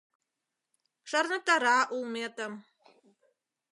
[1.09, 2.53] Шарныктара улметым.